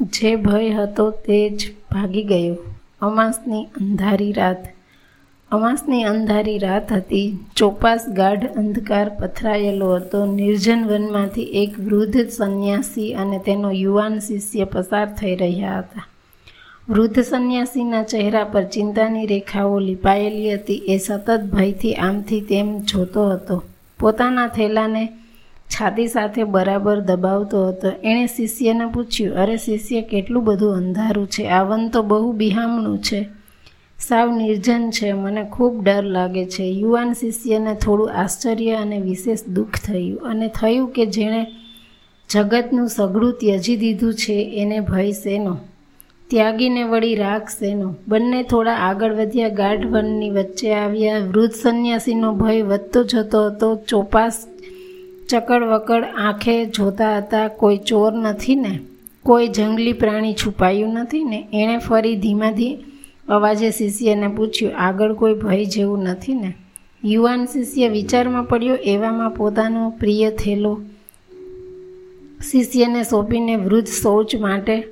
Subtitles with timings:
[0.00, 2.56] જે ભય હતો તે જ ભાગી ગયો.
[3.00, 4.66] અમાસની અંધારી રાત.
[5.50, 7.38] અમાસની અંધારી રાત હતી.
[7.56, 10.26] ચોપાસ ગાઢ અંધકાર પથરાયેલો હતો.
[10.26, 16.06] નિર્જન વનમાંથી એક વૃદ્ધ સંન્યાસી અને તેનો યુવાન શિષ્ય પસાર થઈ રહ્યા હતા.
[16.88, 20.74] વૃદ્ધ સંન્યાસીના ચહેરા પર ચિંતાની રેખાઓ લીપાયેલી હતી.
[20.74, 23.62] એ સતત ભયથી આમથી તેમ જોતો હતો.
[24.00, 25.08] પોતાના થેલાને
[25.68, 27.88] છાતી સાથે બરાબર દબાવતો હતો.
[28.04, 31.48] એણે શિષ્યને પૂછ્યું, અરે શિષ્ય, કેટલું બધું અંધારું છે?
[31.48, 33.28] આ વન તો બહુ બિહામણું છે.
[33.98, 35.12] સાવ નિર્જન છે.
[35.12, 36.62] મને ખૂબ ડર લાગે છે.
[36.62, 41.46] યુવાન શિષ્યને થોડું આશ્ચર્ય અને વિશેષ દુઃખ થયું અને થયું કે જેણે
[42.30, 45.58] જગતનું સઘળું ત્યજી દીધું છે, એને ભય શેનો?
[46.30, 47.96] ત્યાગીને વળી રાગ શેનો?
[48.08, 51.18] બંને થોડા આગળ વધ્યા, ગાઢ વનની વચ્ચે આવ્યા.
[51.18, 53.76] વૃદ્ધ સંન્યાસીનો ભય વધતો જતો હતો.
[53.76, 54.46] ચોપાસ
[55.28, 58.78] ચકડ વકડ આંખે જોતા હતા, કોઈ ચોર નથી ને?
[59.22, 61.48] કોઈ જંગલી પ્રાણી છુપાયું નથી ને?
[61.52, 62.76] એણે ફરી ધીમાથી
[63.28, 66.54] અવાજે શિષ્યને પૂછ્યું, આગળ કોઈ ભય જેવું નથી ને?
[67.04, 70.80] યુવાન શિષ્ય વિચારમાં પડ્યો, એવામાં પોતાનો પ્રિય થેલો.
[72.50, 74.84] શિષ્યને સોંપીને વૃદ્ધ શૌચ માટે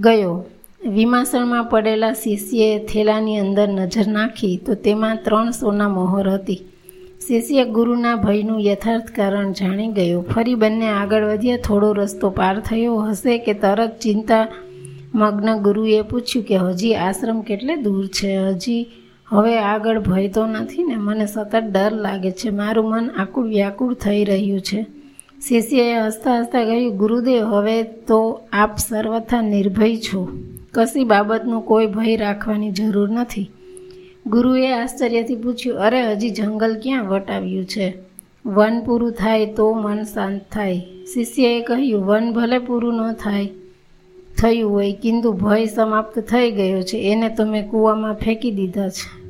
[0.00, 0.44] ગયો.
[0.88, 6.62] વિમાસણમાં પડેલા શિષ્યએ થેલાની અંદર નજર નાખી, તો તેમાં ત્રણ સોના મોહર હતી.
[7.26, 10.20] શિષ્ય ગુરુના ભયનું યથાર્થ કારણ જાણી ગયો.
[10.20, 11.56] ફરી બંને આગળ વધ્યા.
[11.56, 14.48] થોડો રસ્તો પાર થયો હશે કે તરત ચિંતા
[15.14, 18.36] મગ્ન ગુરુએ પૂછ્યું કે, હજી આશ્રમ કેટલે દૂર છે?
[18.36, 18.86] હજી
[19.26, 20.96] હવે આગળ ભય તો નથી ને?
[20.96, 22.50] મને સતત ડર લાગે છે.
[22.50, 24.86] મારું મન આકુળ વ્યાકુળ થઈ રહ્યું છે.
[25.48, 30.28] શિષ્યએ હસતા હસતા કહ્યું, ગુરુદેવ, હવે તો આપ સર્વથા નિર્ભય છો.
[30.72, 33.50] કશી બાબતનું કોઈ ભય રાખવાની જરૂર નથી.
[34.26, 37.98] ગુરુએ આશ્ચર્યથી પૂછ્યું, અરે, હજી જંગલ ક્યાં વટાવ્યું છે?
[38.46, 40.80] વન પૂરું થાય તો મન શાંત થાય.
[41.14, 43.48] શિષ્યએ કહ્યું, વન ભલે પૂરું ન થાય,
[44.38, 49.20] થયું હોય, કિંતુ ભય સમાપ્ત થઈ ગયો છે, એને તો મેં કૂવામાં ફેંકી દીધા છે.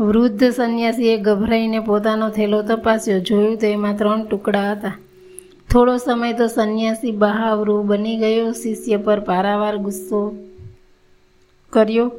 [0.00, 4.98] વૃદ્ધ સંન્યાસીએ ગભરાઈને પોતાનો થેલો તપાસ્યો, જોયું તો એમાં ત્રણ ટુકડા હતા.
[5.72, 10.36] થોડો સમય તો સંન્યાસી બહાવરૂ બની ગયો, શિષ્ય પર પારાવાર ગુસ્સો
[11.70, 12.12] કર્યો.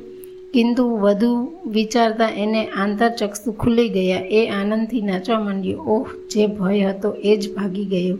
[0.53, 4.19] કિંતુ વધુ વિચારતા એને આંતરચક્ષુ ખુલી ગયા.
[4.19, 5.79] એ આનંદથી નાચવા માંડ્યો.
[5.79, 8.17] ઓહ, જે ભય હતો, એ જ ભાગી ગયો.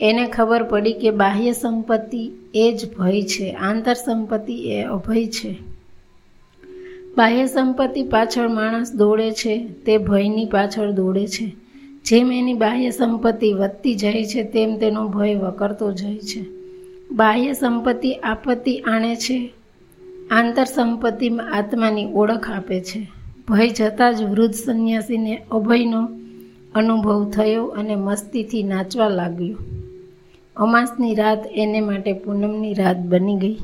[0.00, 3.50] એને ખબર પડી કે બાહ્ય સંપત્તિ એ જ ભય છે.
[3.50, 5.58] આંતર સંપત્તિ એ અભય છે.
[7.16, 9.68] બાહ્ય સંપત્તિ પાછળ માણસ દોડે છે.
[9.86, 11.52] તે ભયની પાછળ દોડે છે.
[12.04, 16.44] જેમ એની બાહ્ય સંપત્તિ વધતી જાય છે, તેમ તેનો ભય વકરતો જાય છે.
[17.12, 19.52] બાહ્ય સંપત્તિ આપત્તિ આણે છે.
[20.30, 23.08] આંતર સંપત્તિમાં આત્માની ઓળખ આપે છે.
[23.48, 26.08] ભય જતાં જ વૃદ્ધ સંન્યાસીને અભયનો
[26.74, 29.56] અનુભવ થયો અને મસ્તીથી નાચવા લાગ્યો.
[30.56, 33.58] અમાસની રાત એને માટે પૂનમની રાત બની ગઈ.